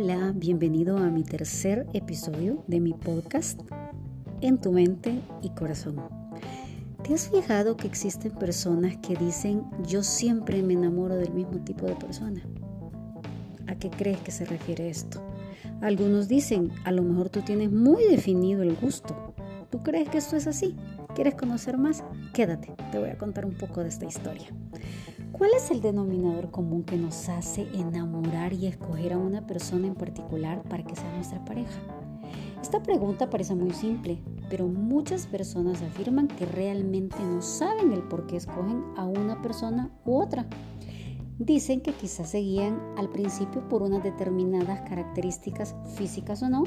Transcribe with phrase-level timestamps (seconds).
[0.00, 3.60] Hola, bienvenido a mi tercer episodio de mi podcast
[4.40, 5.96] En tu mente y corazón.
[7.02, 11.86] ¿Te has fijado que existen personas que dicen yo siempre me enamoro del mismo tipo
[11.86, 12.40] de persona?
[13.66, 15.20] ¿A qué crees que se refiere esto?
[15.80, 19.34] Algunos dicen, a lo mejor tú tienes muy definido el gusto.
[19.68, 20.76] ¿Tú crees que esto es así?
[21.16, 22.04] ¿Quieres conocer más?
[22.32, 24.46] Quédate, te voy a contar un poco de esta historia.
[25.38, 29.94] ¿Cuál es el denominador común que nos hace enamorar y escoger a una persona en
[29.94, 31.80] particular para que sea nuestra pareja?
[32.60, 34.20] Esta pregunta parece muy simple,
[34.50, 39.92] pero muchas personas afirman que realmente no saben el por qué escogen a una persona
[40.04, 40.44] u otra.
[41.38, 46.64] Dicen que quizás se guían al principio por unas determinadas características físicas o no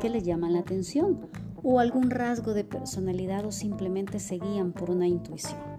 [0.00, 1.20] que les llaman la atención
[1.62, 5.71] o algún rasgo de personalidad o simplemente se guían por una intuición.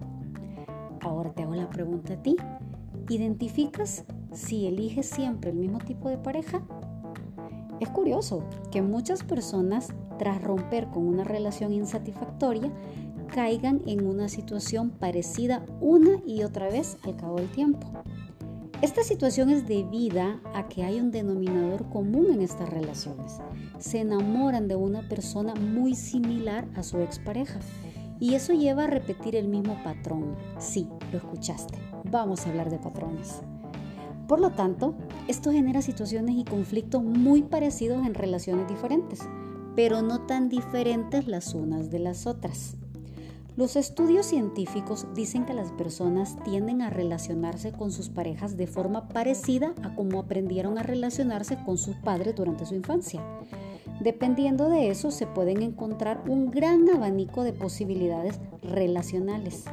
[1.04, 2.34] Ahora te hago la pregunta a ti.
[3.10, 6.62] ¿Identificas si eliges siempre el mismo tipo de pareja?
[7.78, 12.72] Es curioso que muchas personas, tras romper con una relación insatisfactoria,
[13.34, 17.86] caigan en una situación parecida una y otra vez al cabo del tiempo.
[18.80, 23.40] Esta situación es debida a que hay un denominador común en estas relaciones.
[23.78, 27.60] Se enamoran de una persona muy similar a su expareja
[28.20, 30.36] y eso lleva a repetir el mismo patrón.
[30.58, 31.78] Sí, lo escuchaste.
[32.10, 33.42] Vamos a hablar de patrones.
[34.28, 34.94] Por lo tanto,
[35.28, 39.20] esto genera situaciones y conflictos muy parecidos en relaciones diferentes,
[39.76, 42.76] pero no tan diferentes las unas de las otras.
[43.56, 49.08] Los estudios científicos dicen que las personas tienden a relacionarse con sus parejas de forma
[49.08, 53.22] parecida a como aprendieron a relacionarse con sus padres durante su infancia.
[54.00, 59.64] Dependiendo de eso, se pueden encontrar un gran abanico de posibilidades relacionales.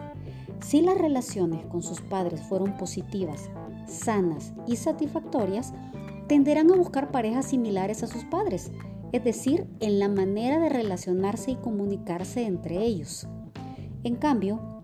[0.62, 3.50] Si las relaciones con sus padres fueron positivas,
[3.88, 5.74] sanas y satisfactorias,
[6.28, 8.72] tenderán a buscar parejas similares a sus padres,
[9.12, 13.28] es decir, en la manera de relacionarse y comunicarse entre ellos.
[14.04, 14.82] En cambio,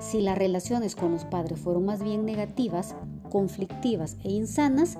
[0.00, 2.94] si las relaciones con los padres fueron más bien negativas,
[3.30, 4.98] conflictivas e insanas,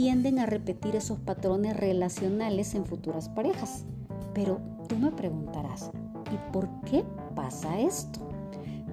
[0.00, 3.84] tienden a repetir esos patrones relacionales en futuras parejas.
[4.32, 5.90] Pero tú me preguntarás,
[6.32, 7.04] ¿y por qué
[7.34, 8.20] pasa esto?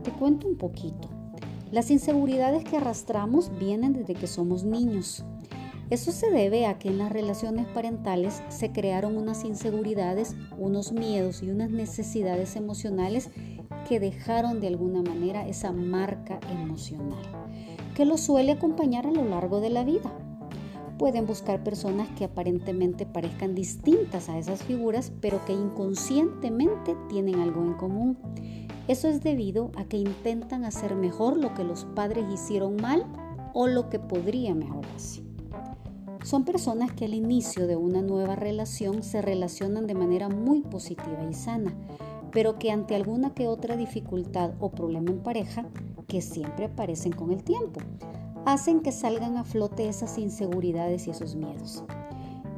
[0.01, 1.07] Te cuento un poquito.
[1.71, 5.23] Las inseguridades que arrastramos vienen desde que somos niños.
[5.91, 11.43] Eso se debe a que en las relaciones parentales se crearon unas inseguridades, unos miedos
[11.43, 13.29] y unas necesidades emocionales
[13.87, 17.21] que dejaron de alguna manera esa marca emocional,
[17.93, 20.11] que los suele acompañar a lo largo de la vida.
[20.97, 27.61] Pueden buscar personas que aparentemente parezcan distintas a esas figuras, pero que inconscientemente tienen algo
[27.63, 28.17] en común.
[28.87, 33.05] Eso es debido a que intentan hacer mejor lo que los padres hicieron mal
[33.53, 35.23] o lo que podría mejorarse.
[36.23, 41.23] Son personas que al inicio de una nueva relación se relacionan de manera muy positiva
[41.29, 41.75] y sana,
[42.31, 45.65] pero que ante alguna que otra dificultad o problema en pareja,
[46.07, 47.79] que siempre aparecen con el tiempo,
[48.45, 51.83] hacen que salgan a flote esas inseguridades y esos miedos.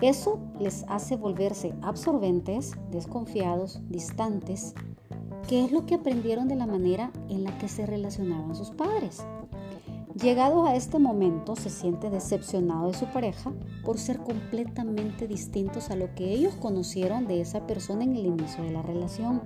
[0.01, 4.75] Eso les hace volverse absorbentes, desconfiados, distantes,
[5.47, 9.25] que es lo que aprendieron de la manera en la que se relacionaban sus padres.
[10.21, 13.53] Llegados a este momento, se siente decepcionado de su pareja
[13.85, 18.63] por ser completamente distintos a lo que ellos conocieron de esa persona en el inicio
[18.63, 19.41] de la relación.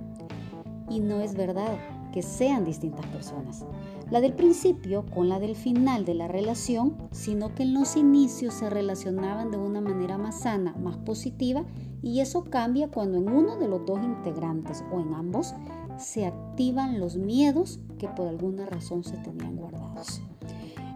[0.88, 1.76] Y no es verdad
[2.12, 3.64] que sean distintas personas.
[4.12, 8.52] La del principio con la del final de la relación, sino que en los inicios
[8.52, 11.64] se relacionaban de una manera más sana, más positiva,
[12.02, 15.54] y eso cambia cuando en uno de los dos integrantes o en ambos
[15.96, 20.20] se activan los miedos que por alguna razón se tenían guardados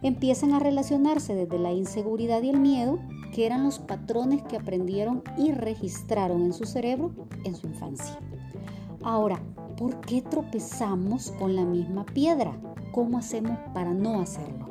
[0.03, 2.99] empiezan a relacionarse desde la inseguridad y el miedo,
[3.33, 7.13] que eran los patrones que aprendieron y registraron en su cerebro
[7.45, 8.19] en su infancia.
[9.03, 9.41] Ahora,
[9.77, 12.59] ¿por qué tropezamos con la misma piedra?
[12.93, 14.67] ¿Cómo hacemos para no hacerlo?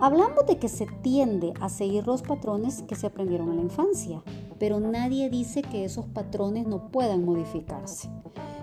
[0.00, 4.22] Hablamos de que se tiende a seguir los patrones que se aprendieron en la infancia,
[4.58, 8.08] pero nadie dice que esos patrones no puedan modificarse.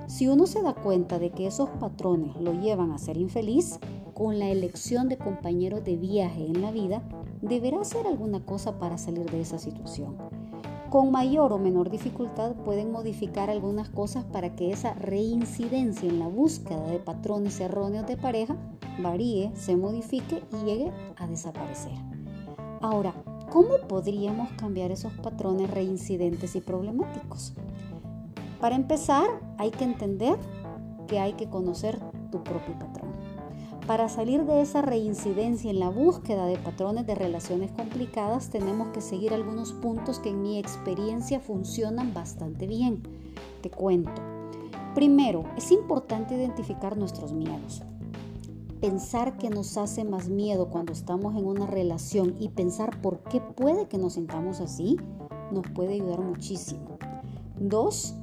[0.08, 3.80] Si uno se da cuenta de que esos patrones lo llevan a ser infeliz,
[4.14, 7.04] con la elección de compañeros de viaje en la vida,
[7.42, 10.16] deberá hacer alguna cosa para salir de esa situación.
[10.96, 16.30] Con mayor o menor dificultad pueden modificar algunas cosas para que esa reincidencia en la
[16.30, 18.56] búsqueda de patrones erróneos de pareja
[19.00, 21.92] varíe, se modifique y llegue a desaparecer.
[22.80, 23.14] Ahora,
[23.52, 27.54] ¿cómo podríamos cambiar esos patrones reincidentes y problemáticos?
[28.62, 29.28] Para empezar,
[29.58, 30.38] hay que entender
[31.10, 32.00] que hay que conocer
[32.32, 33.05] tu propio patrón.
[33.88, 39.02] Para salir de esa reincidencia en la búsqueda de patrones de relaciones complicadas, tenemos que
[39.02, 43.04] seguir algunos puntos que en mi experiencia funcionan bastante bien.
[43.62, 44.22] Te cuento.
[44.96, 47.84] Primero, es importante identificar nuestros miedos.
[48.82, 53.40] Pensar que nos hace más miedo cuando estamos en una relación y pensar por qué
[53.40, 54.98] puede que nos sintamos así
[55.52, 56.98] nos puede ayudar muchísimo.
[57.60, 58.16] Dos,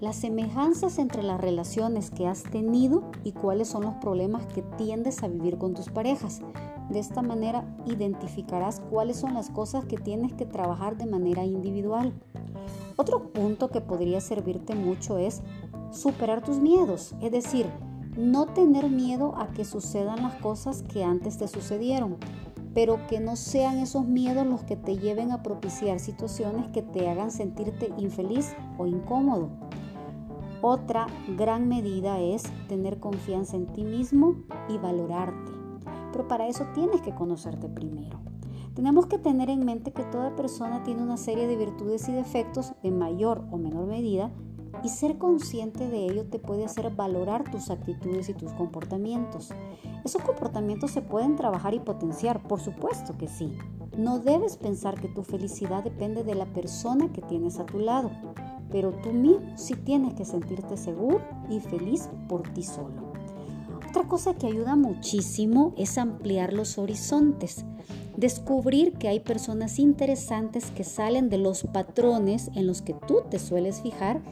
[0.00, 5.22] las semejanzas entre las relaciones que has tenido y cuáles son los problemas que tiendes
[5.22, 6.40] a vivir con tus parejas.
[6.88, 12.14] De esta manera identificarás cuáles son las cosas que tienes que trabajar de manera individual.
[12.96, 15.42] Otro punto que podría servirte mucho es
[15.92, 17.66] superar tus miedos, es decir,
[18.16, 22.16] no tener miedo a que sucedan las cosas que antes te sucedieron,
[22.74, 27.08] pero que no sean esos miedos los que te lleven a propiciar situaciones que te
[27.08, 29.69] hagan sentirte infeliz o incómodo.
[30.62, 31.06] Otra
[31.38, 34.34] gran medida es tener confianza en ti mismo
[34.68, 35.52] y valorarte.
[36.12, 38.20] Pero para eso tienes que conocerte primero.
[38.74, 42.74] Tenemos que tener en mente que toda persona tiene una serie de virtudes y defectos
[42.82, 44.30] en mayor o menor medida
[44.84, 49.54] y ser consciente de ello te puede hacer valorar tus actitudes y tus comportamientos.
[50.04, 53.56] Esos comportamientos se pueden trabajar y potenciar, por supuesto que sí.
[53.96, 58.10] No debes pensar que tu felicidad depende de la persona que tienes a tu lado
[58.70, 63.10] pero tú mismo sí tienes que sentirte seguro y feliz por ti solo.
[63.88, 67.64] Otra cosa que ayuda muchísimo es ampliar los horizontes,
[68.16, 73.40] descubrir que hay personas interesantes que salen de los patrones en los que tú te
[73.40, 74.22] sueles fijar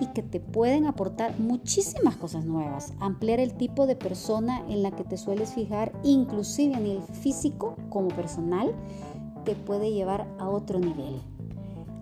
[0.00, 2.94] y que te pueden aportar muchísimas cosas nuevas.
[3.00, 7.76] Ampliar el tipo de persona en la que te sueles fijar, inclusive a nivel físico
[7.90, 8.74] como personal,
[9.44, 11.20] te puede llevar a otro nivel.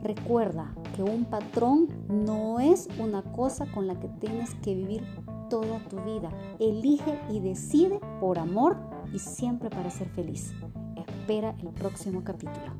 [0.02, 5.04] Recuerda que un patrón no es una cosa con la que tienes que vivir
[5.50, 6.30] toda tu vida.
[6.58, 8.76] Elige y decide por amor
[9.12, 10.52] y siempre para ser feliz.
[10.96, 12.72] Espera el próximo capítulo.